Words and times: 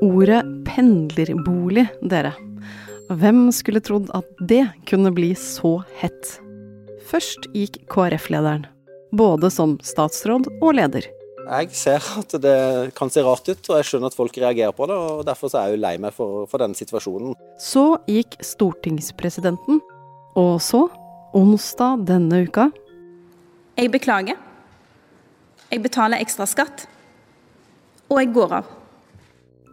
Ordet 0.00 0.40
pendlerbolig, 0.64 1.84
dere. 2.00 2.32
Hvem 3.12 3.50
skulle 3.52 3.82
trodd 3.84 4.08
at 4.16 4.28
det 4.48 4.62
kunne 4.88 5.10
bli 5.12 5.34
så 5.36 5.82
hett? 6.00 6.38
Først 7.10 7.50
gikk 7.52 7.82
KrF-lederen, 7.92 8.64
både 9.12 9.50
som 9.52 9.74
statsråd 9.84 10.48
og 10.62 10.72
leder. 10.78 11.10
Jeg 11.50 11.68
ser 11.76 12.08
at 12.20 12.32
det 12.40 12.56
kan 12.96 13.12
se 13.12 13.26
rart 13.26 13.44
ut, 13.50 13.60
og 13.60 13.76
jeg 13.76 13.90
skjønner 13.90 14.08
at 14.08 14.16
folk 14.16 14.40
reagerer 14.40 14.72
på 14.72 14.88
det. 14.88 14.96
og 14.96 15.22
Derfor 15.28 15.52
er 15.52 15.68
jeg 15.68 15.76
jo 15.76 15.82
lei 15.84 15.94
meg 16.00 16.16
for, 16.16 16.48
for 16.48 16.62
denne 16.62 16.78
situasjonen. 16.78 17.36
Så 17.60 17.84
gikk 18.08 18.38
stortingspresidenten, 18.40 19.82
og 20.38 20.54
så, 20.64 20.86
onsdag 21.36 22.06
denne 22.08 22.44
uka 22.46 22.70
Jeg 23.76 23.92
beklager. 23.92 24.38
Jeg 25.70 25.82
betaler 25.84 26.22
ekstra 26.24 26.48
skatt. 26.48 26.88
Og 28.08 28.22
jeg 28.22 28.32
går 28.34 28.60
av. 28.62 28.76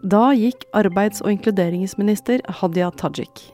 Da 0.05 0.29
gikk 0.37 0.67
arbeids- 0.77 1.23
og 1.23 1.31
inkluderingsminister 1.31 2.43
Hadia 2.59 2.91
Tajik. 2.93 3.47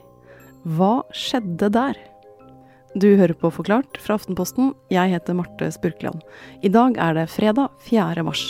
Hva 0.64 1.00
skjedde 1.16 1.70
der? 1.72 1.96
Du 3.00 3.16
hører 3.16 3.32
på 3.32 3.48
Forklart 3.50 3.96
fra 3.96 4.18
Aftenposten. 4.18 4.74
Jeg 4.92 5.14
heter 5.14 5.34
Marte 5.34 5.70
Spurkland. 5.72 6.20
I 6.62 6.68
dag 6.68 6.98
er 7.00 7.14
det 7.16 7.30
fredag 7.32 7.72
4. 7.88 8.22
mars. 8.22 8.44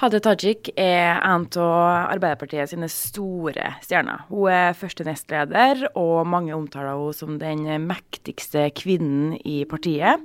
Hadia 0.00 0.20
Tajik 0.24 0.72
er 0.78 1.20
en 1.20 1.44
av 1.60 2.14
Arbeiderpartiet 2.14 2.72
sine 2.72 2.88
store 2.88 3.74
stjerner. 3.84 4.24
Hun 4.30 4.48
er 4.48 4.72
første 4.78 5.04
nestleder, 5.04 5.84
og 5.98 6.24
mange 6.26 6.56
omtaler 6.56 6.96
henne 6.96 7.12
som 7.12 7.36
den 7.36 7.68
mektigste 7.84 8.70
kvinnen 8.72 9.36
i 9.44 9.66
partiet. 9.68 10.24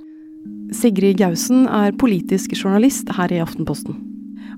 Sigrid 0.74 1.20
Gausen 1.20 1.68
er 1.70 1.94
politisk 2.00 2.56
journalist 2.56 3.10
her 3.14 3.32
i 3.32 3.40
Aftenposten. 3.42 3.96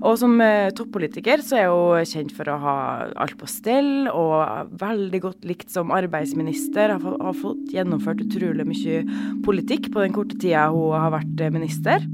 Og 0.05 0.17
som 0.21 0.35
eh, 0.43 0.69
toppolitiker 0.77 1.41
så 1.45 1.57
er 1.57 1.71
hun 1.71 2.05
kjent 2.05 2.33
for 2.35 2.49
å 2.51 2.57
ha 2.61 2.75
alt 3.17 3.37
på 3.39 3.49
stell, 3.49 4.09
og 4.11 4.75
veldig 4.77 5.21
godt 5.23 5.47
likt 5.49 5.73
som 5.73 5.93
arbeidsminister. 5.95 6.93
Har, 7.01 7.33
fått, 7.37 7.63
gjennomført 7.73 8.21
utrolig 8.25 8.67
mye 8.67 9.01
politikk 9.45 9.91
på 9.93 10.03
den 10.03 10.15
korte 10.15 10.37
tida 10.37 10.67
hun 10.73 10.93
har 10.97 11.15
vært 11.17 11.41
eh, 11.41 11.53
minister. 11.53 12.05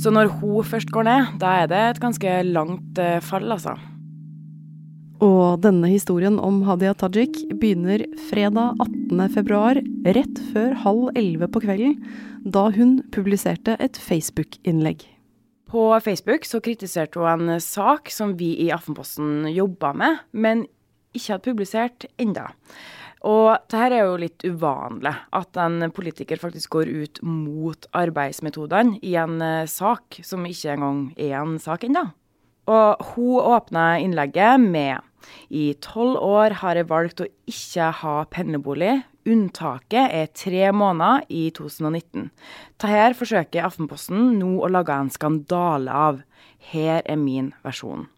Så 0.00 0.12
når 0.14 0.32
hun 0.40 0.66
først 0.66 0.90
går 0.94 1.06
ned, 1.06 1.32
da 1.42 1.60
er 1.62 1.70
det 1.70 1.80
et 1.84 2.02
ganske 2.02 2.36
langt 2.50 3.00
eh, 3.02 3.20
fall, 3.24 3.46
altså. 3.52 3.76
Og 5.20 5.60
denne 5.60 5.90
historien 5.92 6.38
om 6.40 6.62
Hadia 6.64 6.94
Tajik 6.96 7.42
begynner 7.60 8.06
fredag 8.30 8.78
18. 8.80 9.20
februar, 9.34 9.76
rett 10.16 10.38
før 10.54 10.72
halv 10.80 11.10
elleve 11.12 11.48
på 11.52 11.60
kvelden, 11.60 11.98
da 12.40 12.70
hun 12.72 13.02
publiserte 13.12 13.74
et 13.84 14.00
Facebook-innlegg. 14.00 15.04
På 15.68 15.92
Facebook 16.00 16.48
så 16.48 16.62
kritiserte 16.64 17.20
hun 17.20 17.50
en 17.52 17.60
sak 17.60 18.08
som 18.10 18.32
vi 18.40 18.54
i 18.64 18.70
Aftenposten 18.72 19.44
jobba 19.52 19.92
med, 19.92 20.22
men 20.32 20.64
ikke 21.12 21.34
hadde 21.34 21.48
publisert 21.50 22.08
enda. 22.16 22.48
Og 23.20 23.58
det 23.68 23.76
her 23.76 23.92
er 23.92 24.06
jo 24.08 24.16
litt 24.22 24.46
uvanlig, 24.48 25.12
at 25.36 25.60
en 25.60 25.84
politiker 25.92 26.40
faktisk 26.40 26.72
går 26.78 26.88
ut 26.88 27.20
mot 27.26 27.90
arbeidsmetodene 27.92 28.96
i 29.04 29.12
en 29.20 29.36
uh, 29.44 29.68
sak 29.68 30.22
som 30.24 30.48
ikke 30.48 30.78
engang 30.78 31.04
er 31.20 31.36
en 31.42 31.58
sak 31.60 31.84
ennå. 31.84 32.06
Og 32.68 33.00
hun 33.14 33.40
åpna 33.40 33.86
innlegget 34.02 34.60
med 34.60 35.06
i 35.50 35.72
tolv 35.82 36.18
år 36.22 36.56
har 36.62 36.78
jeg 36.78 36.88
valgt 36.90 37.22
å 37.22 37.28
ikke 37.50 37.90
ha 38.02 38.14
pendlerbolig. 38.32 39.00
Unntaket 39.28 40.14
er 40.16 40.30
tre 40.32 40.70
måneder 40.72 41.26
i 41.28 41.48
2019. 41.56 42.30
Dette 42.80 43.18
forsøker 43.18 43.66
Aftenposten 43.68 44.38
nå 44.40 44.56
å 44.64 44.70
lage 44.72 44.96
en 44.96 45.12
skandale 45.12 45.92
av. 45.92 46.22
Her 46.72 47.02
er 47.04 47.20
min 47.20 47.52
versjon. 47.66 48.08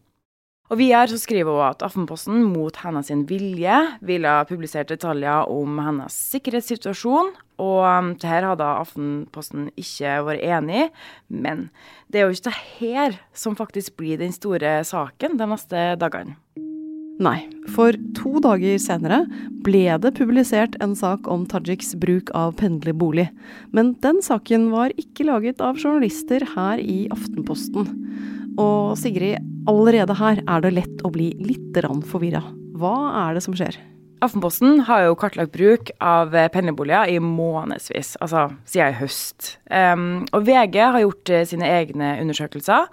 Og 0.73 0.79
Videre 0.81 1.05
så 1.11 1.19
skriver 1.21 1.53
hun 1.53 1.67
at 1.67 1.83
Aftenposten 1.85 2.47
mot 2.49 2.79
hennes 2.81 3.11
vilje 3.29 3.79
ville 4.01 4.31
ha 4.39 4.47
publisert 4.49 4.89
detaljer 4.89 5.51
om 5.53 5.77
hennes 5.85 6.17
sikkerhetssituasjon, 6.33 7.29
og 7.61 7.81
um, 7.85 8.09
det 8.17 8.31
her 8.31 8.47
hadde 8.49 8.65
Aftenposten 8.81 9.69
ikke 9.77 10.15
vært 10.25 10.47
enig 10.49 10.87
i. 10.87 10.89
Men 11.29 11.67
det 12.09 12.23
er 12.23 12.25
jo 12.25 12.39
ikke 12.39 12.49
det 12.49 12.63
her 12.79 13.21
som 13.37 13.59
faktisk 13.59 13.99
blir 14.01 14.17
den 14.23 14.33
store 14.33 14.79
saken 14.89 15.37
de 15.37 15.51
neste 15.53 15.85
dagene. 16.01 16.39
Nei, 17.23 17.45
for 17.77 17.95
to 18.17 18.41
dager 18.43 18.81
senere 18.81 19.21
ble 19.63 19.85
det 20.01 20.15
publisert 20.17 20.79
en 20.83 20.97
sak 20.99 21.29
om 21.31 21.45
Tajiks 21.47 21.93
bruk 22.01 22.33
av 22.35 22.57
pendlerbolig. 22.59 23.29
Men 23.77 23.93
den 24.03 24.25
saken 24.25 24.71
var 24.73 24.97
ikke 24.97 25.29
laget 25.29 25.61
av 25.61 25.77
journalister 25.77 26.49
her 26.57 26.81
i 26.81 27.05
Aftenposten. 27.13 27.93
Og 28.57 28.97
Sigrid, 28.99 29.52
allerede 29.71 30.17
her 30.19 30.43
er 30.47 30.65
det 30.65 30.75
lett 30.77 31.03
å 31.07 31.11
bli 31.13 31.33
litt 31.43 31.81
forvirra. 32.09 32.43
Hva 32.79 32.97
er 33.29 33.35
det 33.37 33.43
som 33.45 33.55
skjer? 33.57 33.79
Aftenposten 34.23 34.85
har 34.87 35.09
jo 35.09 35.17
kartlagt 35.19 35.51
bruk 35.55 35.91
av 35.99 36.31
pendlerboliger 36.55 37.11
i 37.11 37.19
månedsvis, 37.19 38.15
altså 38.23 38.53
siden 38.71 38.93
i 38.93 39.01
høst. 39.01 39.57
Um, 39.67 40.23
og 40.31 40.47
VG 40.47 40.79
har 40.79 41.03
gjort 41.03 41.33
eh, 41.35 41.47
sine 41.49 41.67
egne 41.67 42.15
undersøkelser. 42.23 42.87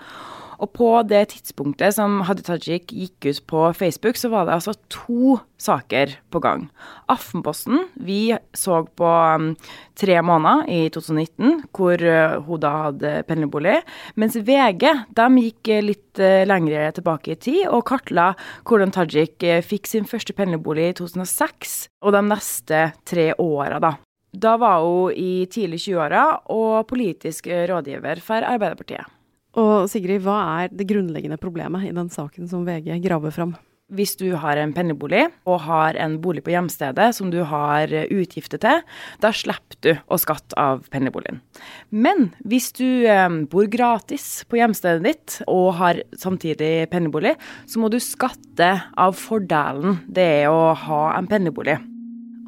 Og 0.59 0.71
på 0.75 0.87
det 1.07 1.21
tidspunktet 1.31 1.95
som 1.95 2.19
Hadia 2.27 2.43
Tajik 2.43 2.91
gikk 2.91 3.29
ut 3.29 3.39
på 3.47 3.61
Facebook, 3.77 4.17
så 4.19 4.31
var 4.31 4.47
det 4.47 4.57
altså 4.57 4.73
to 4.91 5.37
saker 5.59 6.17
på 6.31 6.41
gang. 6.43 6.65
Aftenposten, 7.11 7.85
vi 7.95 8.35
så 8.55 8.81
på 8.99 9.07
um, 9.07 9.53
tre 9.99 10.17
måneder 10.25 10.67
i 10.71 10.79
2019, 10.91 11.63
hvor 11.75 12.03
uh, 12.03 12.39
hun 12.43 12.63
da 12.63 12.73
hadde 12.89 13.13
pendlerbolig. 13.29 13.77
Mens 14.19 14.35
VG 14.35 14.83
de 15.15 15.29
gikk 15.45 15.71
litt 15.85 16.23
uh, 16.23 16.43
lengre 16.47 16.89
tilbake 16.95 17.35
i 17.35 17.39
tid 17.39 17.61
og 17.69 17.85
kartla 17.87 18.33
hvordan 18.67 18.91
Tajik 18.95 19.39
uh, 19.47 19.61
fikk 19.63 19.87
sin 19.87 20.07
første 20.09 20.35
pendlerbolig 20.35 20.91
i 20.91 20.97
2006, 20.99 21.79
og 22.03 22.15
de 22.15 22.23
neste 22.27 22.83
tre 23.07 23.31
åra, 23.39 23.79
da. 23.79 23.95
Da 24.29 24.57
var 24.61 24.83
hun 24.83 25.15
i 25.17 25.47
tidlig 25.49 25.79
20-åra 25.87 26.25
og 26.53 26.83
politisk 26.91 27.47
rådgiver 27.47 28.21
for 28.21 28.45
Arbeiderpartiet. 28.45 29.07
Og 29.57 29.89
Sigrid, 29.89 30.21
hva 30.25 30.37
er 30.61 30.75
det 30.75 30.87
grunnleggende 30.89 31.39
problemet 31.41 31.87
i 31.87 31.95
den 31.95 32.11
saken 32.13 32.49
som 32.49 32.67
VG 32.67 32.99
graver 33.01 33.33
fram? 33.33 33.55
Hvis 33.89 34.13
du 34.19 34.27
har 34.37 34.59
en 34.61 34.69
pendlerbolig 34.69 35.23
og 35.49 35.63
har 35.65 35.97
en 35.97 36.19
bolig 36.21 36.43
på 36.45 36.51
hjemstedet 36.53 37.07
som 37.17 37.31
du 37.33 37.39
har 37.49 37.89
utgifter 37.89 38.61
til, 38.61 38.83
da 39.17 39.31
slipper 39.33 39.79
du 39.81 39.89
å 40.05 40.19
skatte 40.21 40.53
av 40.61 40.83
pendlerboligen. 40.93 41.41
Men 41.89 42.29
hvis 42.45 42.69
du 42.77 42.85
eh, 43.09 43.25
bor 43.49 43.65
gratis 43.65 44.43
på 44.45 44.61
hjemstedet 44.61 45.01
ditt 45.07 45.39
og 45.49 45.73
har 45.81 46.03
samtidig 46.13 46.85
pendlerbolig, 46.93 47.33
så 47.65 47.81
må 47.81 47.89
du 47.89 47.97
skatte 47.97 48.75
av 48.93 49.17
fordelen 49.17 50.03
det 50.05 50.27
er 50.43 50.53
å 50.53 50.75
ha 50.77 51.07
en 51.17 51.31
pendlerbolig. 51.31 51.79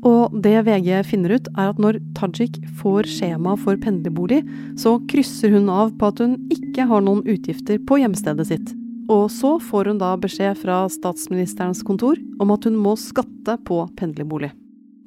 Og 0.07 0.33
det 0.41 0.55
VG 0.65 1.03
finner 1.05 1.35
ut, 1.37 1.49
er 1.53 1.71
at 1.71 1.81
når 1.81 1.99
Tajik 2.17 2.57
får 2.79 3.09
skjema 3.09 3.53
for 3.61 3.77
pendlerbolig, 3.77 4.41
så 4.79 4.95
krysser 5.11 5.53
hun 5.53 5.69
av 5.69 5.93
på 5.99 6.09
at 6.09 6.21
hun 6.23 6.39
ikke 6.53 6.87
har 6.89 7.03
noen 7.05 7.21
utgifter 7.29 7.77
på 7.85 7.99
hjemstedet 8.01 8.47
sitt. 8.49 8.71
Og 9.11 9.27
så 9.33 9.57
får 9.61 9.91
hun 9.91 9.99
da 10.01 10.15
beskjed 10.17 10.57
fra 10.61 10.85
statsministerens 10.89 11.83
kontor 11.85 12.17
om 12.41 12.53
at 12.53 12.65
hun 12.65 12.79
må 12.81 12.95
skatte 12.97 13.59
på 13.67 13.83
pendlerbolig. 13.99 14.49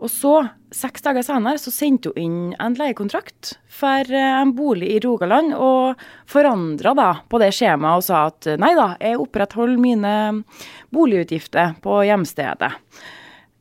Og 0.05 0.11
så, 0.13 0.33
seks 0.75 1.03
dager 1.07 1.25
senere, 1.25 1.59
så 1.59 1.73
sendte 1.73 2.11
hun 2.13 2.21
inn 2.21 2.55
en 2.61 2.75
leiekontrakt 2.77 3.55
for 3.73 4.05
eh, 4.05 4.35
en 4.43 4.53
bolig 4.55 4.91
i 4.93 5.01
Rogaland, 5.01 5.55
og 5.57 6.01
forandra 6.29 6.93
da 6.99 7.11
på 7.31 7.41
det 7.41 7.51
skjemaet 7.57 8.03
og 8.03 8.07
sa 8.07 8.25
at 8.29 8.51
nei 8.61 8.75
da, 8.77 8.91
jeg 9.01 9.21
opprettholder 9.23 9.81
mine 9.81 10.15
boligutgifter 10.95 11.79
på 11.83 12.03
hjemstedet. 12.11 12.75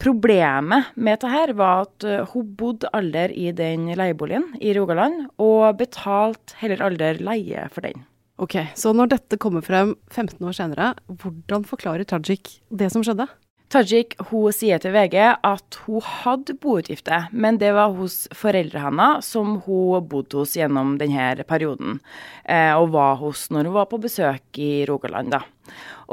Problemet 0.04 0.92
med 1.00 1.22
dette 1.24 1.54
var 1.56 1.86
at 1.86 2.04
eh, 2.08 2.26
hun 2.34 2.50
bodde 2.60 2.90
alder 2.92 3.32
i 3.32 3.52
den 3.56 3.88
leieboligen 3.96 4.50
i 4.60 4.74
Rogaland, 4.76 5.30
og 5.40 5.78
betalte 5.80 6.58
heller 6.60 6.84
alder 6.84 7.22
leie 7.24 7.70
for 7.72 7.86
den. 7.86 8.04
Ok, 8.42 8.58
Så 8.76 8.92
når 8.92 9.14
dette 9.14 9.38
kommer 9.40 9.64
frem 9.64 9.94
15 10.12 10.42
år 10.44 10.56
senere, 10.58 10.92
hvordan 11.08 11.64
forklarer 11.70 12.04
Tajik 12.04 12.58
det 12.74 12.90
som 12.92 13.06
skjedde? 13.06 13.30
Tajik 13.74 14.12
hun 14.30 14.54
sier 14.54 14.78
til 14.78 14.94
VG 14.94 15.16
at 15.34 15.78
hun 15.88 16.04
hadde 16.06 16.54
boutgifter, 16.62 17.24
men 17.34 17.58
det 17.58 17.72
var 17.74 17.96
hos 17.98 18.28
foreldrene 18.38 18.84
hennes 18.84 19.30
som 19.34 19.56
hun 19.66 20.06
bodde 20.12 20.38
hos 20.38 20.54
gjennom 20.60 20.92
denne 21.00 21.42
perioden, 21.50 21.98
eh, 22.46 22.70
og 22.78 22.92
var 22.94 23.18
hos 23.24 23.48
når 23.50 23.72
hun 23.72 23.76
var 23.80 23.90
på 23.90 23.98
besøk 24.04 24.62
i 24.62 24.86
Rogaland. 24.86 25.34
da. 25.34 25.42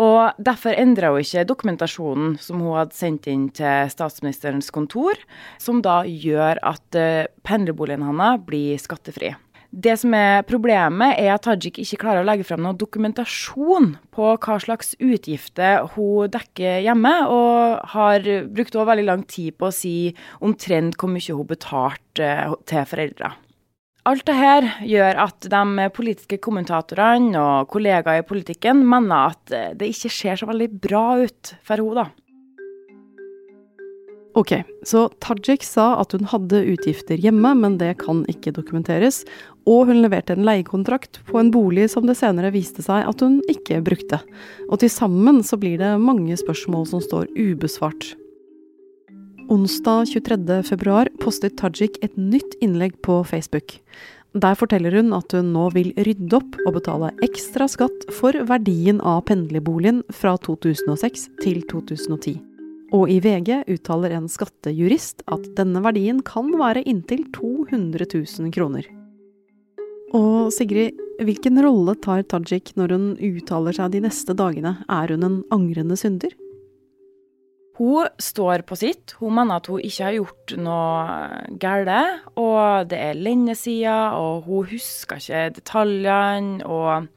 Og 0.00 0.40
Derfor 0.40 0.72
endra 0.72 1.12
hun 1.12 1.20
ikke 1.20 1.44
dokumentasjonen 1.44 2.38
som 2.40 2.64
hun 2.64 2.78
hadde 2.78 2.96
sendt 2.96 3.28
inn 3.28 3.50
til 3.52 3.92
statsministerens 3.92 4.72
kontor, 4.72 5.20
som 5.60 5.82
da 5.84 6.00
gjør 6.08 6.62
at 6.64 6.96
uh, 6.96 7.28
pendlerboligen 7.44 8.08
hennes 8.08 8.40
blir 8.46 8.80
skattefri. 8.80 9.34
Det 9.70 9.92
som 10.00 10.14
er 10.18 10.42
problemet, 10.48 11.14
er 11.22 11.30
at 11.36 11.44
Tajik 11.46 11.76
ikke 11.78 12.00
klarer 12.02 12.24
å 12.24 12.26
legge 12.26 12.42
frem 12.48 12.62
noen 12.64 12.78
dokumentasjon 12.78 13.92
på 14.10 14.32
hva 14.42 14.56
slags 14.58 14.96
utgifter 14.98 15.86
hun 15.94 16.32
dekker 16.34 16.80
hjemme, 16.82 17.12
og 17.30 17.78
har 17.92 18.26
brukt 18.50 18.74
også 18.74 18.88
veldig 18.90 19.06
lang 19.06 19.22
tid 19.30 19.54
på 19.54 19.68
å 19.68 19.74
si 19.74 19.94
omtrent 20.42 20.98
hvor 20.98 21.12
mye 21.14 21.36
hun 21.38 21.46
betalte 21.46 22.32
til 22.66 22.90
foreldre. 22.90 23.30
Alt 24.10 24.24
dette 24.26 24.86
gjør 24.88 25.18
at 25.22 25.46
de 25.52 25.88
politiske 25.94 26.40
kommentatorene 26.42 27.38
og 27.38 27.70
kollegaer 27.70 28.24
i 28.24 28.26
politikken 28.26 28.82
mener 28.82 29.36
at 29.36 29.54
det 29.78 29.92
ikke 29.92 30.10
ser 30.10 30.40
så 30.40 30.50
veldig 30.50 30.70
bra 30.82 31.04
ut 31.20 31.54
for 31.62 31.78
henne, 31.78 32.08
da. 32.08 32.08
Ok, 34.38 34.52
så 34.86 35.08
Tajik 35.18 35.64
sa 35.66 35.96
at 35.98 36.12
hun 36.14 36.28
hadde 36.30 36.62
utgifter 36.70 37.18
hjemme, 37.18 37.50
men 37.58 37.80
det 37.80 37.96
kan 38.04 38.22
ikke 38.30 38.52
dokumenteres. 38.54 39.24
Og 39.70 39.86
hun 39.86 40.00
leverte 40.02 40.34
en 40.34 40.46
leiekontrakt 40.46 41.20
på 41.28 41.38
en 41.38 41.52
bolig 41.54 41.86
som 41.92 42.06
det 42.08 42.16
senere 42.18 42.50
viste 42.54 42.82
seg 42.82 43.06
at 43.06 43.22
hun 43.22 43.38
ikke 43.50 43.78
brukte. 43.86 44.18
Og 44.66 44.80
til 44.82 44.90
sammen 44.90 45.44
så 45.46 45.60
blir 45.60 45.78
det 45.78 45.92
mange 46.02 46.34
spørsmål 46.40 46.88
som 46.90 47.04
står 47.04 47.30
ubesvart. 47.38 48.14
Onsdag 49.50 50.10
23.2 50.10 51.16
postet 51.22 51.56
Tajik 51.58 51.98
et 52.06 52.18
nytt 52.18 52.58
innlegg 52.62 52.98
på 53.02 53.22
Facebook. 53.26 53.78
Der 54.38 54.54
forteller 54.54 54.94
hun 54.94 55.10
at 55.16 55.32
hun 55.34 55.48
nå 55.54 55.64
vil 55.74 55.90
rydde 55.98 56.38
opp 56.38 56.58
og 56.62 56.76
betale 56.76 57.10
ekstra 57.26 57.66
skatt 57.70 58.06
for 58.14 58.36
verdien 58.46 59.00
av 59.02 59.24
pendlerboligen 59.26 60.04
fra 60.14 60.36
2006 60.38 61.26
til 61.42 61.64
2010. 61.66 62.38
Og 62.94 63.10
i 63.10 63.18
VG 63.22 63.64
uttaler 63.70 64.14
en 64.14 64.30
skattejurist 64.30 65.26
at 65.30 65.50
denne 65.58 65.82
verdien 65.82 66.22
kan 66.26 66.50
være 66.58 66.86
inntil 66.86 67.26
200 67.34 68.06
000 68.14 68.54
kroner. 68.54 68.86
Og 70.16 70.50
Sigrid, 70.54 70.98
hvilken 71.22 71.60
rolle 71.62 71.94
tar 72.02 72.24
Tajik 72.26 72.72
når 72.78 72.94
hun 72.96 73.10
uttaler 73.20 73.76
seg 73.76 73.92
de 73.94 74.04
neste 74.06 74.34
dagene? 74.34 74.78
Er 74.90 75.12
hun 75.14 75.26
en 75.26 75.42
angrende 75.54 75.98
synder? 76.00 76.32
Hun 77.80 78.10
står 78.20 78.66
på 78.68 78.76
sitt. 78.76 79.14
Hun 79.20 79.38
mener 79.38 79.60
at 79.60 79.68
hun 79.70 79.80
ikke 79.80 80.04
har 80.04 80.16
gjort 80.18 80.56
noe 80.60 81.54
galt. 81.62 82.26
Og 82.36 82.90
det 82.90 82.98
er 83.00 83.22
lenge 83.22 83.54
siden, 83.56 84.18
og 84.18 84.48
hun 84.48 84.68
husker 84.74 85.22
ikke 85.22 85.46
detaljene. 85.60 86.66
og 86.66 87.08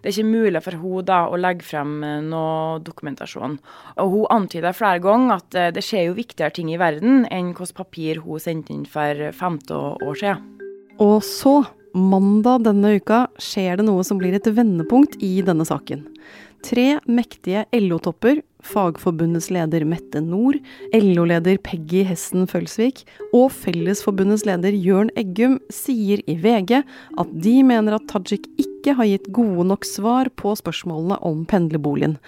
det 0.00 0.08
er 0.08 0.16
ikke 0.16 0.32
mulig 0.32 0.60
for 0.64 0.80
hun 0.80 1.04
da 1.04 1.18
å 1.28 1.36
legge 1.36 1.66
frem 1.68 1.98
noe 2.28 2.78
dokumentasjon. 2.80 3.58
Og 4.00 4.14
Hun 4.14 4.30
antyder 4.32 4.72
flere 4.76 5.00
ganger 5.04 5.34
at 5.36 5.56
eh, 5.60 5.72
det 5.76 5.84
skjer 5.84 6.06
jo 6.08 6.16
viktigere 6.16 6.54
ting 6.56 6.70
i 6.72 6.78
verden 6.80 7.26
enn 7.28 7.52
hvilket 7.52 7.76
papir 7.76 8.22
hun 8.24 8.40
sendte 8.40 8.72
inn 8.72 8.86
for 8.88 9.12
15 9.28 9.76
år 9.76 10.16
siden. 10.22 10.46
Og 11.04 11.20
så, 11.24 11.60
mandag 11.94 12.64
denne 12.68 12.96
uka, 13.00 13.24
skjer 13.40 13.80
det 13.80 13.88
noe 13.88 14.04
som 14.06 14.20
blir 14.20 14.36
et 14.36 14.46
vendepunkt 14.46 15.18
i 15.24 15.40
denne 15.46 15.66
saken. 15.68 16.06
Tre 16.64 16.98
mektige 17.08 17.64
LO-topper 17.72 18.42
Fagforbundets 18.60 19.48
leder 19.52 19.86
Mette 19.88 20.20
Nord, 20.20 20.58
LO-leder 20.92 21.56
Peggy 21.64 22.02
Hessen 22.04 22.44
Følsvik 22.50 23.06
og 23.32 23.48
Fellesforbundets 23.56 24.44
leder 24.48 24.76
Jørn 24.76 25.08
Eggum 25.18 25.56
sier 25.72 26.20
i 26.28 26.36
VG 26.40 26.82
at 26.82 27.32
de 27.46 27.54
mener 27.64 27.96
at 27.96 28.04
Tajik 28.12 28.50
ikke 28.60 28.96
har 28.98 29.08
gitt 29.08 29.30
gode 29.36 29.64
nok 29.72 29.88
svar 29.88 30.28
på 30.36 30.52
spørsmålene 30.56 31.16
om 31.26 31.46
pendlerboligen, 31.48 32.18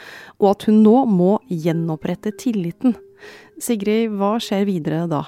og 0.41 0.55
at 0.55 0.67
hun 0.69 0.83
nå 0.85 0.97
må 1.13 1.37
gjenopprette 1.53 2.35
tilliten. 2.41 2.97
Sigrid, 3.61 4.17
hva 4.17 4.39
skjer 4.43 4.67
videre 4.69 5.05
da? 5.11 5.27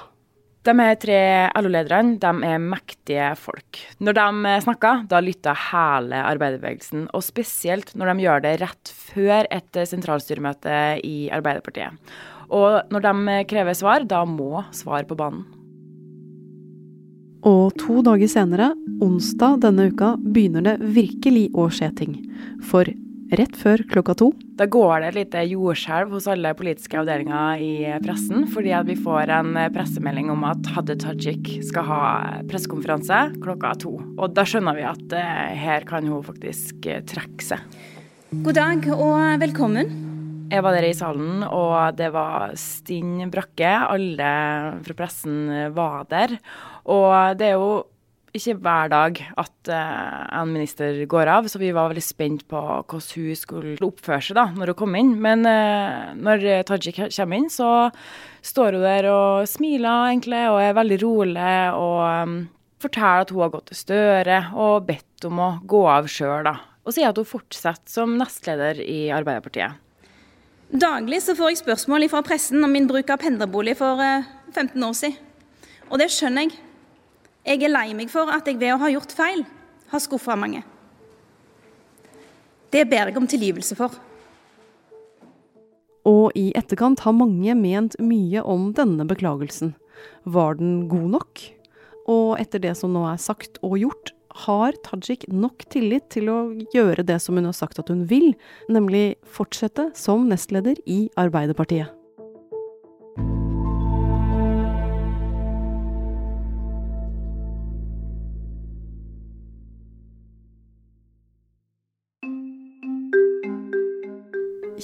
De 0.65 0.73
her 0.79 0.95
tre 0.97 1.17
LO-lederne 1.61 2.15
de 2.17 2.31
er 2.47 2.61
mektige 2.61 3.27
folk. 3.37 3.83
Når 4.01 4.17
de 4.17 4.53
snakker, 4.65 5.03
da 5.11 5.19
lytter 5.21 5.59
hele 5.67 6.23
arbeiderbevegelsen. 6.25 7.05
Og 7.13 7.21
spesielt 7.21 7.93
når 7.93 8.11
de 8.11 8.25
gjør 8.25 8.41
det 8.47 8.55
rett 8.63 8.93
før 9.11 9.45
et 9.53 9.81
sentralstyremøte 9.91 10.79
i 11.05 11.27
Arbeiderpartiet. 11.35 11.93
Og 12.49 12.81
når 12.93 13.05
de 13.05 13.37
krever 13.49 13.77
svar, 13.77 14.07
da 14.09 14.23
må 14.25 14.63
svar 14.73 15.05
på 15.05 15.17
banen. 15.19 15.45
Og 17.45 17.75
to 17.77 18.01
dager 18.01 18.29
senere, 18.31 18.71
onsdag 19.05 19.59
denne 19.61 19.91
uka, 19.93 20.15
begynner 20.17 20.65
det 20.65 20.79
virkelig 20.95 21.51
å 21.53 21.67
skje 21.69 21.91
ting. 21.99 22.15
For 22.65 22.89
rett 23.33 23.55
før 23.57 23.81
klokka 23.89 24.15
to. 24.19 24.29
Da 24.59 24.67
går 24.69 25.01
det 25.01 25.07
et 25.07 25.17
lite 25.19 25.43
jordskjelv 25.49 26.13
hos 26.15 26.27
alle 26.31 26.53
politiske 26.57 26.99
avdelinger 26.99 27.61
i 27.63 27.73
pressen, 28.03 28.45
fordi 28.53 28.73
at 28.77 28.87
vi 28.89 28.97
får 28.99 29.31
en 29.33 29.57
pressemelding 29.75 30.29
om 30.33 30.45
at 30.47 30.69
Hadia 30.75 30.97
Tajik 31.01 31.49
skal 31.65 31.87
ha 31.89 32.01
pressekonferanse 32.49 33.21
klokka 33.41 33.73
to. 33.85 33.97
Og 34.15 34.35
da 34.37 34.45
skjønner 34.47 34.77
vi 34.77 34.87
at 34.87 35.17
uh, 35.17 35.55
her 35.65 35.87
kan 35.89 36.07
hun 36.09 36.25
faktisk 36.25 36.85
uh, 36.89 37.01
trekke 37.07 37.49
seg. 37.53 37.81
God 38.35 38.57
dag 38.57 38.89
og 38.93 39.41
velkommen. 39.41 40.01
Jeg 40.51 40.61
var 40.61 40.75
der 40.75 40.85
i 40.85 40.93
salen, 40.93 41.41
og 41.47 41.97
det 41.97 42.11
var 42.13 42.53
stinn 42.59 43.31
brakke. 43.33 43.71
Alle 43.89 44.31
fra 44.85 44.97
pressen 44.97 45.71
var 45.73 46.05
der. 46.11 46.37
Og 46.85 47.39
det 47.39 47.49
er 47.49 47.57
jo 47.57 47.69
ikke 48.35 48.57
hver 48.63 48.89
dag 48.91 49.19
at 49.41 49.69
uh, 49.71 50.25
en 50.41 50.51
minister 50.51 50.97
går 51.09 51.29
av, 51.31 51.47
så 51.49 51.59
vi 51.61 51.71
var 51.75 51.91
veldig 51.91 52.03
spent 52.03 52.43
på 52.51 52.59
hvordan 52.59 53.05
hun 53.15 53.39
skulle 53.39 53.75
oppføre 53.87 54.21
seg 54.27 54.37
da, 54.37 54.49
når 54.55 54.73
hun 54.73 54.79
kom 54.79 54.97
inn. 54.99 55.13
Men 55.23 55.45
uh, 55.47 56.11
når 56.17 56.65
Tajik 56.67 56.99
kommer 57.05 57.39
inn, 57.39 57.47
så 57.53 57.89
står 58.45 58.77
hun 58.77 58.85
der 58.85 59.09
og 59.11 59.47
smiler 59.49 60.11
egentlig, 60.11 60.43
og 60.51 60.59
er 60.63 60.77
veldig 60.77 60.99
rolig. 61.05 61.55
og 61.75 62.03
um, 62.25 62.37
forteller 62.85 63.25
at 63.25 63.33
hun 63.33 63.43
har 63.45 63.53
gått 63.55 63.71
til 63.71 63.79
Støre 63.79 64.39
og 64.53 64.85
bedt 64.89 65.25
om 65.27 65.41
å 65.41 65.49
gå 65.65 65.81
av 65.89 66.09
sjøl, 66.11 66.51
Og 66.85 66.93
sier 66.93 67.09
at 67.09 67.17
hun 67.17 67.25
fortsetter 67.25 67.89
som 67.89 68.17
nestleder 68.19 68.77
i 68.83 69.09
Arbeiderpartiet. 69.09 69.81
Daglig 70.69 71.21
så 71.23 71.35
får 71.37 71.53
jeg 71.53 71.63
spørsmål 71.63 72.09
fra 72.09 72.21
pressen 72.25 72.63
om 72.65 72.71
min 72.73 72.87
bruk 72.89 73.09
av 73.09 73.21
pendlerbolig 73.21 73.77
for 73.77 74.01
15 74.53 74.83
år 74.83 74.93
siden. 74.97 75.17
Og 75.89 75.99
det 76.01 76.09
skjønner 76.13 76.47
jeg. 76.47 76.57
Jeg 77.45 77.61
er 77.61 77.69
lei 77.69 77.91
meg 77.93 78.09
for 78.09 78.31
at 78.33 78.47
jeg 78.49 78.57
ved 78.57 78.73
å 78.73 78.81
ha 78.81 78.89
gjort 78.89 79.13
feil 79.13 79.43
har 79.91 80.01
skuffa 80.01 80.33
mange. 80.39 80.63
Det 82.73 82.83
ber 82.89 83.11
jeg 83.11 83.19
om 83.19 83.27
tilgivelse 83.29 83.77
for. 83.77 83.93
Og 86.09 86.33
i 86.37 86.49
etterkant 86.57 87.03
har 87.05 87.15
mange 87.17 87.53
ment 87.57 87.97
mye 88.01 88.41
om 88.41 88.71
denne 88.77 89.05
beklagelsen. 89.09 89.75
Var 90.25 90.57
den 90.59 90.87
god 90.89 91.07
nok? 91.17 91.43
Og 92.09 92.35
etter 92.41 92.61
det 92.61 92.75
som 92.77 92.93
nå 92.93 93.05
er 93.09 93.21
sagt 93.21 93.61
og 93.65 93.77
gjort, 93.81 94.11
har 94.45 94.75
Tajik 94.83 95.29
nok 95.31 95.63
tillit 95.71 96.09
til 96.11 96.27
å 96.33 96.39
gjøre 96.73 97.05
det 97.07 97.21
som 97.23 97.37
hun 97.39 97.47
har 97.47 97.55
sagt 97.55 97.79
at 97.79 97.89
hun 97.93 98.03
vil, 98.09 98.33
nemlig 98.67 99.15
fortsette 99.23 99.91
som 99.95 100.27
nestleder 100.27 100.81
i 100.85 101.05
Arbeiderpartiet. 101.15 101.93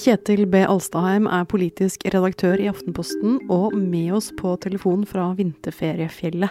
Kjetil 0.02 0.48
B. 0.50 0.58
Alstaheim 0.66 1.28
er 1.30 1.44
politisk 1.46 2.02
redaktør 2.10 2.58
i 2.58 2.64
Aftenposten 2.66 3.36
og 3.52 3.76
med 3.78 4.08
oss 4.16 4.32
på 4.34 4.56
telefon 4.58 5.04
fra 5.06 5.28
vinterferiefjellet. 5.38 6.50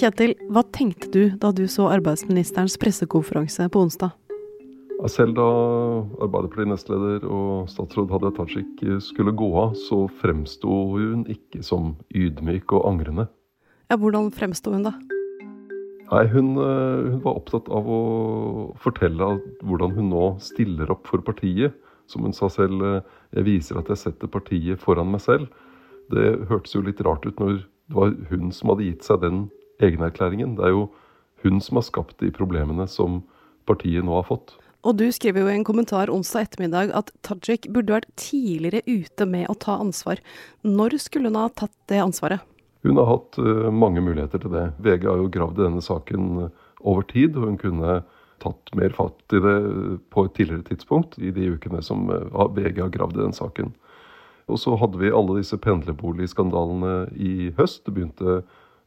Kjetil, 0.00 0.32
hva 0.50 0.64
tenkte 0.74 1.10
du 1.14 1.20
da 1.38 1.52
du 1.54 1.62
så 1.70 1.86
arbeidsministerens 1.94 2.74
pressekonferanse 2.82 3.68
på 3.70 3.84
onsdag? 3.86 4.16
Selv 5.12 5.36
da 5.38 5.46
Arbeiderparti-nestleder 6.26 7.28
og 7.28 7.70
statsråd 7.70 8.10
Hadia 8.16 8.32
Tajik 8.34 8.82
skulle 9.06 9.36
gå 9.38 9.52
av, 9.62 9.78
så 9.78 10.00
fremsto 10.18 10.80
hun 10.96 11.22
ikke 11.30 11.62
som 11.62 11.92
ydmyk 12.10 12.74
og 12.74 12.88
angrende. 12.90 13.28
Ja, 13.92 14.00
Hvordan 14.00 14.32
fremsto 14.34 14.74
hun 14.74 14.88
da? 14.88 14.96
Nei, 16.10 16.26
hun, 16.34 16.50
eh, 16.58 17.14
hun 17.14 17.22
var 17.22 17.38
opptatt 17.38 17.70
av 17.70 17.86
å 17.86 18.02
fortelle 18.82 19.36
hvordan 19.62 19.94
hun 19.94 20.10
nå 20.10 20.26
stiller 20.42 20.90
opp 20.90 21.06
for 21.06 21.22
partiet 21.22 21.78
som 22.12 22.26
hun 22.26 22.36
sa 22.36 22.50
selv, 22.52 22.82
eh, 22.84 23.12
jeg 23.38 23.48
viser 23.48 23.80
at 23.80 23.90
jeg 23.90 24.00
setter 24.00 24.30
partiet 24.30 24.80
foran 24.80 25.10
meg 25.12 25.24
selv. 25.24 25.48
Det 26.12 26.46
hørtes 26.50 26.76
jo 26.76 26.84
litt 26.84 27.00
rart 27.04 27.24
ut 27.26 27.38
når 27.40 27.62
det 27.62 27.96
var 27.96 28.12
hun 28.30 28.52
som 28.54 28.72
hadde 28.72 28.88
gitt 28.88 29.06
seg 29.06 29.22
den 29.24 29.46
egenerklæringen. 29.82 30.56
Det 30.58 30.68
er 30.68 30.74
jo 30.76 30.90
hun 31.42 31.60
som 31.60 31.80
har 31.80 31.86
skapt 31.86 32.18
de 32.22 32.30
problemene 32.34 32.86
som 32.90 33.22
partiet 33.66 34.04
nå 34.04 34.14
har 34.20 34.28
fått. 34.28 34.54
Og 34.82 34.96
du 34.98 35.06
skriver 35.14 35.44
jo 35.44 35.50
i 35.50 35.54
en 35.54 35.66
kommentar 35.66 36.10
onsdag 36.10 36.48
ettermiddag 36.48 36.90
at 36.98 37.12
Tajik 37.22 37.68
burde 37.70 37.94
vært 37.94 38.08
tidligere 38.18 38.82
ute 38.88 39.26
med 39.30 39.46
å 39.50 39.54
ta 39.54 39.76
ansvar. 39.78 40.18
Når 40.66 40.98
skulle 41.02 41.30
hun 41.30 41.38
ha 41.38 41.46
tatt 41.54 41.74
det 41.90 42.00
ansvaret? 42.02 42.42
Hun 42.82 42.98
har 42.98 43.06
hatt 43.06 43.38
uh, 43.38 43.70
mange 43.70 44.02
muligheter 44.02 44.42
til 44.42 44.50
det. 44.50 44.72
VG 44.82 45.06
har 45.06 45.20
jo 45.22 45.30
gravd 45.30 45.60
i 45.60 45.66
denne 45.68 45.84
saken 45.84 46.48
over 46.82 47.06
tid, 47.06 47.38
og 47.38 47.46
hun 47.46 47.60
kunne 47.60 48.00
tatt 48.42 48.72
mer 48.78 48.94
fatt 48.96 49.36
i 49.36 49.40
det 49.42 49.56
på 50.12 50.26
et 50.26 50.34
tidligere 50.38 50.66
tidspunkt, 50.70 51.18
i 51.18 51.32
de 51.34 51.52
ukene 51.54 51.82
som 51.84 52.10
eh, 52.10 52.42
VG 52.56 52.82
har 52.82 52.92
gravd 52.94 53.20
i 53.20 53.24
den 53.24 53.36
saken. 53.36 53.72
Og 54.50 54.58
så 54.58 54.74
hadde 54.76 54.98
vi 55.00 55.12
alle 55.14 55.38
disse 55.38 55.56
pendlerboligskandalene 55.62 57.12
i 57.14 57.52
høst. 57.56 57.84
Det 57.86 57.94
begynte 57.94 58.42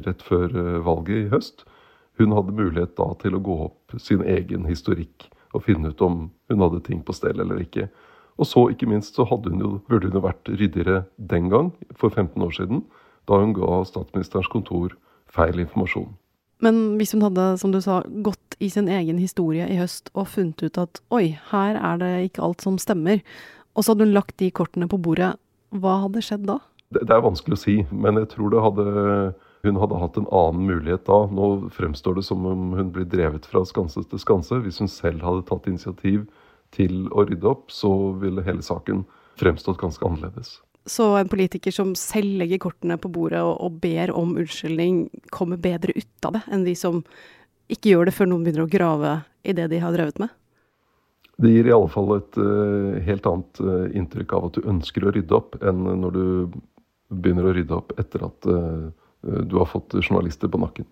rett 0.05 0.25
før 0.25 0.51
eh, 0.51 0.81
valget 0.85 1.23
i 1.23 1.31
høst. 1.31 1.65
Hun 2.19 2.35
hadde 2.35 2.55
mulighet 2.55 2.95
da 2.99 3.09
til 3.19 3.35
å 3.35 3.43
gå 3.43 3.55
opp 3.69 3.95
sin 3.99 4.23
egen 4.23 4.67
historikk 4.69 5.27
og 5.55 5.63
finne 5.67 5.91
ut 5.91 6.03
om 6.03 6.27
hun 6.51 6.63
hadde 6.63 6.83
ting 6.83 7.01
på 7.03 7.15
stell 7.15 7.39
eller 7.39 7.63
ikke. 7.63 7.87
Og 8.35 8.47
så 8.47 8.65
ikke 8.71 8.89
minst 8.91 9.15
så 9.15 9.23
hun 9.27 9.61
jo, 9.61 9.79
burde 9.87 10.09
hun 10.09 10.19
jo 10.19 10.25
vært 10.25 10.51
ryddigere 10.51 11.05
den 11.15 11.49
gang, 11.51 11.71
for 11.95 12.11
15 12.11 12.41
år 12.43 12.51
siden, 12.51 12.83
da 13.27 13.39
hun 13.39 13.55
ga 13.55 13.79
statsministerens 13.87 14.51
kontor 14.51 14.95
feil 15.31 15.59
informasjon. 15.63 16.11
Men 16.63 16.95
hvis 16.99 17.11
hun 17.15 17.25
hadde, 17.25 17.49
som 17.59 17.73
du 17.73 17.81
sa, 17.83 17.99
gått 18.23 18.55
i 18.63 18.69
sin 18.71 18.87
egen 18.91 19.17
historie 19.19 19.67
i 19.67 19.79
høst 19.79 20.11
og 20.13 20.29
funnet 20.31 20.63
ut 20.63 20.79
at 20.79 21.01
oi, 21.13 21.35
her 21.51 21.75
er 21.75 21.99
det 21.99 22.13
ikke 22.29 22.45
alt 22.45 22.63
som 22.63 22.79
stemmer, 22.81 23.19
og 23.75 23.83
så 23.83 23.91
hadde 23.91 24.07
hun 24.07 24.15
lagt 24.15 24.37
de 24.39 24.47
kortene 24.55 24.87
på 24.87 25.01
bordet, 25.03 25.33
hva 25.75 25.97
hadde 26.05 26.23
skjedd 26.23 26.45
da? 26.47 26.61
Det, 26.95 27.03
det 27.03 27.11
er 27.11 27.25
vanskelig 27.25 27.57
å 27.57 27.63
si, 27.65 27.75
men 27.91 28.21
jeg 28.21 28.31
tror 28.37 28.55
hadde 28.63 28.85
hun 29.65 29.79
hadde 29.81 29.97
hatt 29.97 30.17
en 30.17 30.27
annen 30.29 30.67
mulighet 30.69 31.07
da. 31.09 31.23
Nå 31.31 31.71
fremstår 31.73 32.19
det 32.19 32.25
som 32.27 32.45
om 32.45 32.73
hun 32.77 32.91
blir 32.93 33.07
drevet 33.09 33.47
fra 33.49 33.63
skanse 33.65 34.03
til 34.05 34.21
skanse. 34.21 34.59
Hvis 34.61 34.77
hun 34.81 34.91
selv 34.91 35.25
hadde 35.25 35.45
tatt 35.49 35.65
initiativ 35.69 36.27
til 36.75 37.07
å 37.09 37.25
rydde 37.25 37.49
opp, 37.49 37.73
så 37.73 37.91
ville 38.21 38.45
hele 38.45 38.65
saken 38.65 39.05
fremstått 39.39 39.81
ganske 39.81 40.05
annerledes. 40.05 40.59
Så 40.85 41.07
en 41.17 41.29
politiker 41.29 41.73
som 41.73 41.95
selv 41.97 42.37
legger 42.41 42.61
kortene 42.61 42.97
på 43.01 43.09
bordet 43.09 43.41
og, 43.41 43.55
og, 43.65 43.79
ber 43.81 44.13
om 44.13 44.35
unnskyldning, 44.37 45.07
kommer 45.33 45.57
bedre 45.61 45.95
ut 45.97 46.27
av 46.27 46.37
det 46.37 46.43
enn 46.53 46.65
de 46.67 46.75
som 46.77 47.01
ikke 47.73 47.95
gjør 47.95 48.09
det 48.09 48.13
før 48.13 48.29
noen 48.29 48.43
begynner 48.45 48.67
å 48.67 48.69
grave 48.69 49.13
i 49.41 49.55
det 49.57 49.65
de 49.71 49.79
har 49.81 49.95
drevet 49.95 50.21
med? 50.21 50.29
Det 51.41 51.51
gir 51.51 51.67
i 51.67 51.73
alle 51.73 51.89
fall 51.91 52.13
et 52.15 52.37
uh, 52.37 53.01
helt 53.07 53.25
annet 53.27 53.63
uh, 53.65 53.87
inntrykk 53.97 54.37
av 54.37 54.45
at 54.47 54.59
du 54.59 54.69
ønsker 54.71 55.03
å 55.03 55.15
rydde 55.15 55.35
opp, 55.35 55.57
enn 55.65 55.81
når 56.05 56.15
du 56.15 56.23
begynner 57.11 57.49
å 57.49 57.55
rydde 57.57 57.75
opp 57.75 57.91
etter 57.99 58.23
at 58.29 58.47
uh, 58.47 58.85
du 59.25 59.57
har 59.57 59.67
fått 59.67 59.97
journalister 60.05 60.51
på 60.53 60.61
nakken. 60.61 60.87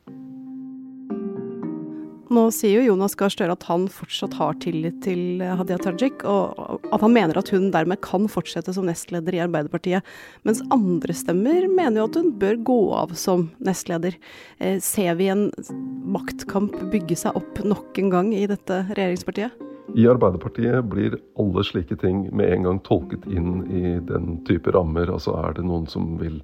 Nå 2.34 2.48
sier 2.56 2.80
jo 2.80 2.94
Jonas 2.94 3.14
Gahr 3.20 3.30
Støre 3.30 3.54
at 3.54 3.66
han 3.68 3.84
fortsatt 3.92 4.34
har 4.40 4.56
tillit 4.64 5.02
til 5.06 5.42
Hadia 5.44 5.78
Tajik, 5.82 6.24
og 6.26 6.80
at 6.90 7.04
han 7.04 7.14
mener 7.14 7.38
at 7.38 7.52
hun 7.54 7.68
dermed 7.74 8.00
kan 8.02 8.26
fortsette 8.32 8.74
som 8.74 8.88
nestleder 8.90 9.36
i 9.38 9.42
Arbeiderpartiet. 9.44 10.08
Mens 10.48 10.64
andre 10.74 11.14
stemmer 11.14 11.68
mener 11.70 12.02
jo 12.02 12.08
at 12.08 12.18
hun 12.18 12.32
bør 12.42 12.58
gå 12.72 12.80
av 12.98 13.14
som 13.20 13.50
nestleder. 13.62 14.18
Eh, 14.58 14.80
ser 14.82 15.20
vi 15.20 15.30
en 15.30 15.50
maktkamp 16.16 16.74
bygge 16.94 17.20
seg 17.22 17.38
opp 17.38 17.62
nok 17.68 18.02
en 18.02 18.10
gang 18.16 18.34
i 18.34 18.48
dette 18.50 18.82
regjeringspartiet? 18.96 19.54
I 19.94 20.08
Arbeiderpartiet 20.10 20.90
blir 20.90 21.20
alle 21.38 21.66
slike 21.68 22.00
ting 22.02 22.26
med 22.34 22.50
en 22.56 22.66
gang 22.66 22.82
tolket 22.88 23.28
inn 23.30 23.62
i 23.70 24.00
den 24.10 24.40
type 24.48 24.74
rammer. 24.74 25.12
Altså 25.12 25.36
er 25.44 25.60
det 25.60 25.68
noen 25.68 25.86
som 25.92 26.16
vil 26.22 26.40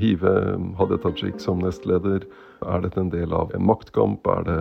hive 0.00 0.32
Hadia 0.78 0.98
Tajik 1.02 1.40
som 1.42 1.62
nestleder? 1.62 2.26
Er 2.64 2.84
dette 2.84 3.00
en 3.00 3.12
del 3.12 3.34
av 3.36 3.52
en 3.54 3.66
maktkamp? 3.66 4.26
Er 4.26 4.46
det 4.48 4.60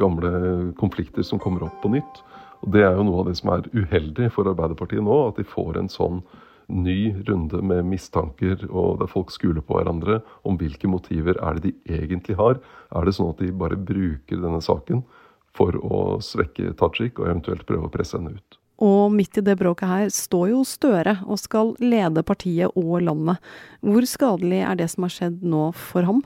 gamle 0.00 0.72
konflikter 0.80 1.26
som 1.26 1.40
kommer 1.42 1.66
opp 1.66 1.78
på 1.82 1.92
nytt? 1.94 2.22
Og 2.62 2.72
Det 2.74 2.82
er 2.82 2.96
jo 2.96 3.06
noe 3.06 3.22
av 3.22 3.30
det 3.30 3.38
som 3.38 3.52
er 3.54 3.68
uheldig 3.72 4.32
for 4.34 4.50
Arbeiderpartiet 4.50 5.04
nå, 5.04 5.18
at 5.28 5.38
de 5.38 5.46
får 5.46 5.78
en 5.78 5.90
sånn 5.92 6.22
ny 6.68 7.14
runde 7.24 7.62
med 7.64 7.86
mistanker, 7.88 8.66
og 8.68 8.98
der 9.00 9.08
folk 9.08 9.30
skuler 9.32 9.64
på 9.64 9.78
hverandre 9.78 10.20
om 10.44 10.58
hvilke 10.60 10.90
motiver 10.90 11.38
er 11.40 11.56
det 11.56 11.70
de 11.70 11.96
egentlig 12.02 12.36
har. 12.36 12.60
Er 12.92 13.08
det 13.08 13.16
sånn 13.16 13.32
at 13.32 13.40
de 13.40 13.54
bare 13.56 13.78
bruker 13.78 14.42
denne 14.42 14.60
saken 14.60 15.04
for 15.56 15.78
å 15.80 16.18
svekke 16.20 16.74
Tajik 16.76 17.22
og 17.22 17.30
eventuelt 17.30 17.64
prøve 17.68 17.88
å 17.88 17.94
presse 17.94 18.18
henne 18.18 18.36
ut? 18.36 18.57
Og 18.78 19.10
midt 19.10 19.40
i 19.40 19.42
det 19.42 19.56
bråket 19.58 19.90
her 19.90 20.10
står 20.14 20.52
jo 20.52 20.64
Støre 20.66 21.16
og 21.26 21.40
skal 21.42 21.74
lede 21.82 22.22
partiet 22.22 22.74
og 22.78 23.00
landet. 23.02 23.42
Hvor 23.82 24.06
skadelig 24.06 24.62
er 24.62 24.78
det 24.78 24.90
som 24.92 25.06
har 25.06 25.14
skjedd 25.14 25.40
nå 25.42 25.70
for 25.74 26.06
ham? 26.06 26.22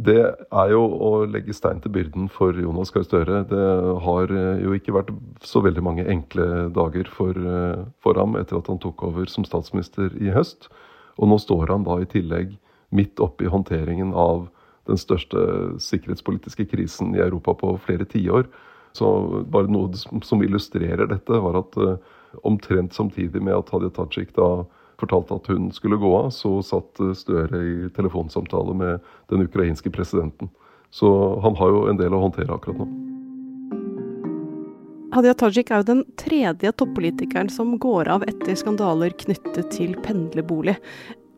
Det 0.00 0.16
er 0.16 0.70
jo 0.72 0.80
å 0.80 1.10
legge 1.28 1.52
stein 1.52 1.80
til 1.84 1.92
byrden 1.92 2.30
for 2.32 2.56
Jonas 2.56 2.92
Gahr 2.94 3.04
Støre. 3.04 3.42
Det 3.50 3.66
har 4.06 4.32
eh, 4.32 4.62
jo 4.64 4.72
ikke 4.72 4.94
vært 4.96 5.10
så 5.44 5.60
veldig 5.60 5.82
mange 5.84 6.06
enkle 6.08 6.70
dager 6.72 7.10
for, 7.12 7.36
eh, 7.36 7.82
for 8.00 8.16
ham 8.16 8.38
etter 8.40 8.56
at 8.56 8.70
han 8.72 8.80
tok 8.80 9.04
over 9.10 9.28
som 9.28 9.44
statsminister 9.44 10.14
i 10.16 10.32
høst. 10.32 10.70
Og 11.20 11.28
nå 11.28 11.36
står 11.42 11.74
han 11.74 11.84
da 11.84 11.98
i 12.00 12.08
tillegg 12.08 12.56
midt 12.96 13.20
oppe 13.20 13.44
i 13.44 13.52
håndteringen 13.52 14.14
av 14.16 14.48
den 14.88 14.98
største 14.98 15.42
sikkerhetspolitiske 15.82 16.64
krisen 16.70 17.12
i 17.14 17.20
Europa 17.20 17.54
på 17.60 17.74
flere 17.84 18.08
tiår. 18.08 18.48
Så 18.96 19.06
bare 19.50 19.70
noe 19.70 19.94
som 20.26 20.42
illustrerer 20.42 21.06
dette, 21.10 21.40
var 21.44 21.60
at 21.62 21.78
uh, 21.78 21.96
omtrent 22.46 22.94
samtidig 22.94 23.42
med 23.42 23.54
at 23.54 23.70
Hadia 23.74 23.92
Tajik 23.94 24.34
da 24.36 24.64
fortalte 25.00 25.36
at 25.38 25.46
hun 25.48 25.70
skulle 25.72 25.96
gå 26.00 26.10
av, 26.16 26.30
så 26.34 26.58
satt 26.64 27.00
eh, 27.00 27.14
Støre 27.16 27.62
i 27.64 27.76
telefonsamtale 27.96 28.74
med 28.76 29.12
den 29.32 29.46
ukrainske 29.46 29.90
presidenten. 29.90 30.50
Så 30.90 31.08
han 31.40 31.56
har 31.56 31.72
jo 31.72 31.86
en 31.88 32.00
del 32.00 32.12
å 32.12 32.20
håndtere 32.26 32.52
akkurat 32.52 32.82
nå. 32.82 32.88
Hadia 35.10 35.34
Tajik 35.34 35.72
er 35.72 35.80
jo 35.80 35.88
den 35.88 36.02
tredje 36.20 36.70
toppolitikeren 36.78 37.48
som 37.50 37.72
går 37.82 38.10
av 38.12 38.26
etter 38.30 38.54
skandaler 38.58 39.14
knyttet 39.18 39.72
til 39.74 39.96
pendlerbolig. 40.04 40.76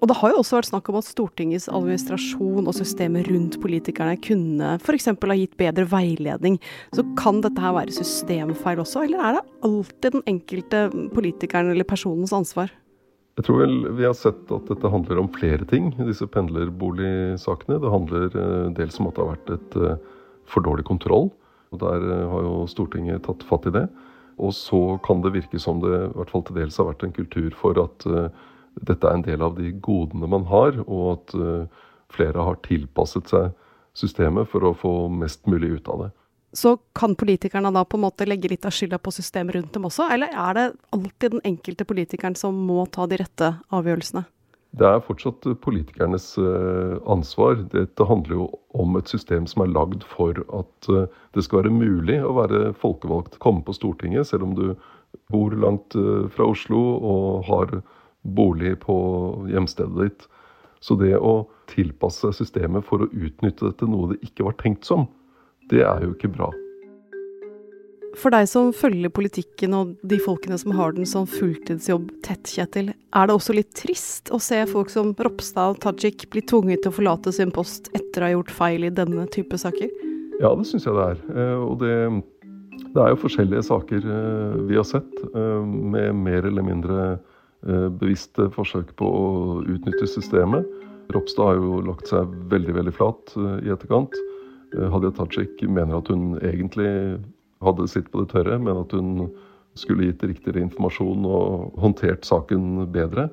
Og 0.03 0.09
det 0.11 0.17
har 0.19 0.33
jo 0.33 0.41
også 0.43 0.57
vært 0.57 0.67
snakk 0.67 0.89
om 0.91 0.97
at 0.99 1.07
Stortingets 1.07 1.69
administrasjon 1.71 2.67
og 2.67 2.75
systemet 2.75 3.29
rundt 3.31 3.55
politikerne 3.63 4.17
kunne 4.19 4.75
f.eks. 4.83 5.07
ha 5.15 5.37
gitt 5.39 5.55
bedre 5.61 5.87
veiledning. 5.87 6.57
Så 6.91 7.05
kan 7.21 7.39
dette 7.45 7.63
her 7.63 7.77
være 7.77 7.95
systemfeil 7.95 8.83
også, 8.83 9.05
eller 9.07 9.23
er 9.23 9.39
det 9.39 9.45
alltid 9.69 10.17
den 10.17 10.27
enkelte 10.35 10.83
politikeren 11.15 11.71
eller 11.71 11.87
personens 11.87 12.35
ansvar? 12.35 12.75
Jeg 13.39 13.47
tror 13.47 13.63
vel 13.63 13.79
vi 13.97 14.09
har 14.09 14.19
sett 14.19 14.51
at 14.53 14.67
dette 14.69 14.91
handler 14.93 15.23
om 15.23 15.31
flere 15.33 15.65
ting, 15.71 15.93
disse 16.03 16.27
pendlerboligsakene. 16.35 17.79
Det 17.81 17.95
handler 17.95 18.27
eh, 18.35 18.69
dels 18.77 18.99
om 18.99 19.09
at 19.09 19.15
det 19.17 19.23
har 19.23 19.35
vært 19.37 19.55
et 19.55 19.79
eh, 19.79 20.01
for 20.51 20.67
dårlig 20.67 20.85
kontroll. 20.91 21.31
og 21.71 21.85
Der 21.87 22.03
eh, 22.11 22.29
har 22.35 22.49
jo 22.51 22.65
Stortinget 22.69 23.23
tatt 23.31 23.47
fatt 23.47 23.71
i 23.71 23.79
det. 23.79 23.87
Og 24.43 24.51
så 24.59 24.99
kan 25.07 25.23
det 25.23 25.37
virke 25.39 25.63
som 25.63 25.79
det 25.81 25.95
i 25.95 26.17
hvert 26.19 26.35
fall 26.35 26.43
til 26.49 26.59
dels 26.59 26.77
har 26.83 26.91
vært 26.91 27.07
en 27.07 27.15
kultur 27.15 27.55
for 27.55 27.79
at 27.79 28.09
dette 28.81 29.07
er 29.07 29.19
en 29.19 29.27
del 29.27 29.45
av 29.45 29.59
de 29.59 29.73
godene 29.85 30.29
man 30.31 30.47
har, 30.51 30.79
og 30.87 31.05
at 31.17 31.37
uh, 31.37 31.85
flere 32.13 32.47
har 32.49 32.61
tilpasset 32.67 33.31
seg 33.33 33.53
systemet 33.99 34.49
for 34.49 34.65
å 34.65 34.75
få 34.77 34.93
mest 35.13 35.45
mulig 35.51 35.77
ut 35.79 35.89
av 35.93 36.07
det. 36.07 36.11
Så 36.57 36.75
kan 36.97 37.15
politikerne 37.17 37.73
da 37.73 37.85
på 37.89 37.97
en 37.97 38.05
måte 38.05 38.27
legge 38.29 38.51
litt 38.53 38.67
av 38.69 38.75
skylda 38.77 38.99
på 39.01 39.13
systemet 39.15 39.57
rundt 39.57 39.73
dem 39.73 39.89
også, 39.89 40.09
eller 40.13 40.33
er 40.37 40.57
det 40.59 40.67
alltid 40.93 41.37
den 41.37 41.45
enkelte 41.49 41.87
politikeren 41.89 42.37
som 42.37 42.57
må 42.69 42.85
ta 42.93 43.07
de 43.09 43.21
rette 43.23 43.55
avgjørelsene? 43.73 44.25
Det 44.73 44.89
er 44.89 45.05
fortsatt 45.05 45.45
politikernes 45.61 46.31
uh, 46.41 46.97
ansvar. 47.13 47.59
Dette 47.73 48.09
handler 48.09 48.39
jo 48.39 48.47
om 48.73 48.97
et 48.97 49.09
system 49.13 49.45
som 49.49 49.65
er 49.65 49.73
lagd 49.73 50.05
for 50.09 50.39
at 50.57 50.89
det 51.37 51.45
skal 51.45 51.61
være 51.61 51.75
mulig 51.77 52.17
å 52.25 52.33
være 52.39 52.71
folkevalgt, 52.81 53.37
komme 53.41 53.61
på 53.67 53.77
Stortinget, 53.77 54.31
selv 54.31 54.49
om 54.49 54.55
du 54.57 54.71
bor 55.33 55.53
langt 55.53 55.93
fra 56.33 56.47
Oslo 56.49 56.81
og 57.05 57.45
har 57.51 57.75
bolig 58.23 58.77
på 58.85 58.97
hjemstedet 59.51 60.07
ditt. 60.07 60.27
Så 60.83 60.97
det 60.99 61.15
å 61.19 61.47
tilpasse 61.71 62.33
systemet 62.35 62.87
for 62.87 63.05
å 63.05 63.11
utnytte 63.13 63.71
dette 63.71 63.87
noe 63.87 64.15
det 64.15 64.23
ikke 64.27 64.49
var 64.49 64.59
tenkt 64.59 64.89
som, 64.89 65.07
det 65.71 65.85
er 65.87 66.03
jo 66.07 66.15
ikke 66.17 66.33
bra. 66.33 66.51
For 68.19 68.35
deg 68.35 68.45
som 68.51 68.73
følger 68.77 69.13
politikken 69.15 69.73
og 69.77 69.95
de 70.05 70.19
folkene 70.21 70.59
som 70.61 70.75
har 70.77 70.93
den 70.93 71.09
som 71.09 71.25
fulltidsjobb 71.29 72.11
tett, 72.25 72.51
Kjetil, 72.51 72.91
er 72.93 73.29
det 73.29 73.37
også 73.37 73.57
litt 73.57 73.71
trist 73.79 74.29
å 74.35 74.41
se 74.43 74.59
folk 74.69 74.93
som 74.93 75.15
Ropstad 75.17 75.79
og 75.79 75.81
Tajik 75.81 76.27
bli 76.33 76.43
tvunget 76.45 76.85
til 76.85 76.93
å 76.93 76.97
forlate 76.99 77.33
sin 77.33 77.55
post 77.55 77.89
etter 77.97 78.21
å 78.21 78.29
ha 78.29 78.35
gjort 78.35 78.53
feil 78.53 78.85
i 78.85 78.93
denne 78.93 79.25
type 79.33 79.57
saker? 79.57 79.89
Ja, 80.43 80.53
det 80.59 80.67
syns 80.69 80.85
jeg 80.85 80.99
det 80.99 81.09
er. 81.15 81.25
Eh, 81.33 81.63
og 81.63 81.81
det, 81.81 81.95
det, 82.83 83.01
er 83.01 83.15
jo 83.15 83.23
forskjellige 83.23 83.65
saker 83.71 84.05
eh, 84.19 84.61
vi 84.69 84.77
har 84.77 84.89
sett, 84.89 85.13
eh, 85.31 85.63
med 85.65 86.19
mer 86.21 86.51
eller 86.51 86.67
mindre 86.69 87.07
bevisste 87.63 88.49
forsøk 88.55 88.89
på 88.99 89.07
å 89.07 89.27
utnytte 89.63 90.09
systemet. 90.11 90.67
Ropstad 91.13 91.45
har 91.45 91.61
jo 91.61 91.81
lagt 91.87 92.11
seg 92.11 92.31
veldig 92.53 92.77
veldig 92.79 92.95
flat 92.97 93.37
eh, 93.37 93.57
i 93.67 93.73
etterkant. 93.75 94.17
Eh, 94.77 94.89
Hadia 94.93 95.13
Tajik 95.17 95.63
mener 95.69 95.99
at 95.99 96.11
hun 96.13 96.37
egentlig 96.41 96.91
hadde 97.63 97.89
sitt 97.91 98.11
på 98.13 98.23
det 98.23 98.33
tørre, 98.33 98.59
men 98.59 98.83
at 98.83 98.93
hun 98.97 99.31
skulle 99.79 100.11
gitt 100.11 100.25
riktigere 100.27 100.65
informasjon 100.67 101.25
og 101.29 101.81
håndtert 101.81 102.27
saken 102.29 102.87
bedre. 102.93 103.29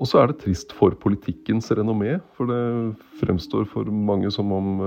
Og 0.00 0.08
så 0.08 0.22
er 0.22 0.30
det 0.30 0.40
trist 0.40 0.72
for 0.72 0.94
politikkens 1.02 1.68
renommé, 1.76 2.16
for 2.36 2.48
det 2.48 2.60
fremstår 3.20 3.66
for 3.68 3.88
mange 3.92 4.30
som 4.32 4.52
om 4.54 4.78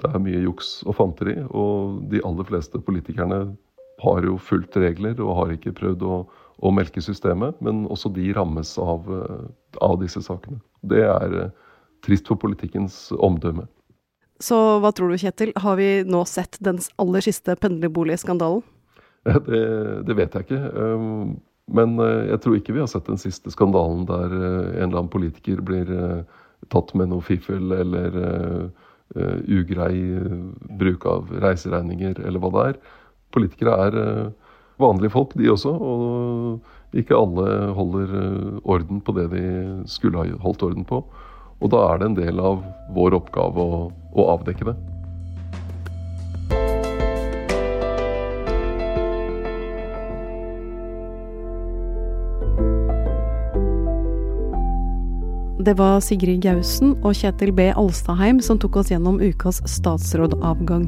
det 0.00 0.08
er 0.08 0.22
mye 0.22 0.40
juks 0.42 0.80
og 0.88 0.96
fanteri. 0.98 1.36
Og 1.54 2.00
de 2.10 2.22
aller 2.26 2.48
fleste 2.48 2.80
politikerne 2.82 3.44
har 4.02 4.26
jo 4.26 4.34
fulgt 4.42 4.78
regler 4.80 5.20
og 5.22 5.36
har 5.38 5.54
ikke 5.54 5.76
prøvd 5.78 6.02
å 6.06 6.16
og 6.58 6.74
melkesystemet, 6.74 7.58
men 7.62 7.86
også 7.90 8.10
de 8.14 8.30
rammes 8.34 8.74
av, 8.82 9.06
eh, 9.14 9.42
av 9.84 9.98
disse 10.02 10.22
sakene. 10.24 10.58
Det 10.82 11.04
er 11.06 11.36
eh, 11.42 11.50
trist 12.06 12.30
for 12.30 12.40
politikkens 12.40 13.08
omdømme. 13.14 13.68
Så 14.42 14.56
hva 14.82 14.90
tror 14.94 15.10
du, 15.10 15.18
Kjetil, 15.18 15.52
har 15.58 15.78
vi 15.78 16.04
nå 16.06 16.22
sett 16.26 16.58
den 16.62 16.78
aller 16.98 17.24
siste 17.24 17.56
pendlerboligskandalen? 17.58 18.64
Det, 19.28 19.58
det, 20.06 20.14
vet 20.16 20.32
jeg 20.32 20.46
ikke. 20.46 20.60
Um, 20.72 21.32
men 21.74 21.98
eh, 22.00 22.30
jeg 22.30 22.40
tror 22.40 22.54
ikke 22.56 22.72
vi 22.72 22.80
har 22.80 22.88
sett 22.88 23.10
den 23.10 23.18
siste 23.20 23.50
skandalen 23.52 24.06
der 24.08 24.30
en 24.32 24.86
eller 24.86 25.02
annen 25.02 25.10
politiker 25.12 25.58
blir 25.60 25.90
tatt 26.72 26.94
med 26.96 27.10
noe 27.10 27.20
fiffel 27.26 27.74
eller 27.74 28.16
ugrei 29.44 29.98
bruk 30.80 31.04
av 31.10 31.28
reiseregninger, 31.44 32.22
eller 32.24 32.40
hva 32.40 32.52
det 32.54 32.64
er. 32.70 32.80
Politikere 33.36 33.76
er 33.84 33.98
vanlige 34.78 35.14
folk, 35.14 35.34
de 35.38 35.50
også. 35.52 35.72
Og 35.72 36.98
ikke 36.98 37.16
alle 37.16 37.72
holder 37.76 38.14
eh, 38.22 38.60
orden 38.64 39.02
på 39.04 39.14
det 39.16 39.30
de 39.34 39.46
skulle 39.90 40.20
ha 40.20 40.38
holdt 40.44 40.62
orden 40.62 40.86
på. 40.88 41.02
Og 41.58 41.72
da 41.74 41.82
er 41.88 41.98
det 41.98 42.06
en 42.06 42.20
del 42.20 42.38
av 42.40 42.62
vår 42.94 43.18
oppgave 43.18 43.58
å, 43.58 43.88
å 44.14 44.30
avdekke 44.36 44.70
det. 44.70 44.78
Det 55.68 55.74
var 55.76 55.98
Sigrid 56.00 56.40
Gausen 56.46 56.94
og 57.04 57.18
Kjetil 57.18 57.50
B. 57.52 57.66
Alstadheim 57.76 58.38
som 58.40 58.56
tok 58.62 58.78
oss 58.80 58.92
gjennom 58.92 59.18
ukas 59.20 59.58
statsrådavgang. 59.68 60.86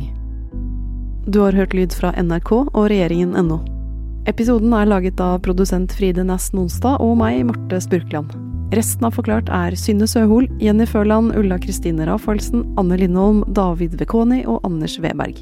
Du 1.26 1.42
har 1.42 1.52
hørt 1.52 1.76
lyd 1.76 1.92
fra 1.92 2.14
NRK 2.16 2.54
og 2.54 2.88
regjeringen 2.88 3.34
regjeringen.no. 3.36 3.79
Episoden 4.28 4.74
er 4.76 4.88
laget 4.88 5.20
av 5.24 5.38
produsent 5.46 5.92
Fride 5.96 6.26
Næss 6.28 6.50
Nonstad 6.52 7.00
og 7.00 7.14
meg, 7.22 7.40
Marte 7.48 7.80
Spurkland. 7.80 8.34
Resten 8.76 9.06
av 9.08 9.16
Forklart 9.16 9.48
er 9.50 9.74
Synne 9.80 10.06
Søhol, 10.06 10.46
Jenny 10.60 10.84
Førland, 10.86 11.32
Ulla 11.38 11.56
Kristine 11.58 12.04
Rafaelsen, 12.06 12.66
Anne 12.78 13.00
Lindholm, 13.00 13.40
David 13.56 13.96
Vekoni 13.98 14.44
og 14.44 14.60
Anders 14.68 14.98
Weberg. 15.00 15.40